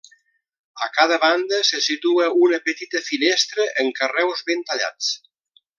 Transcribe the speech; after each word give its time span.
A 0.85 0.87
cada 0.95 1.19
banda 1.25 1.59
se 1.71 1.81
situa 1.89 2.31
una 2.47 2.59
petita 2.71 3.05
finestra 3.11 3.69
en 3.85 3.95
carreus 4.01 4.43
ben 4.49 4.65
tallats. 4.71 5.13